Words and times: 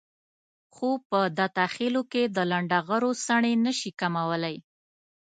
خو 0.75 0.89
په 1.09 1.19
دته 1.39 1.63
خېلو 1.73 2.01
کې 2.11 2.23
د 2.35 2.37
لنډغرو 2.51 3.11
څڼې 3.25 3.53
نشي 3.65 3.91
کمولای. 4.01 4.55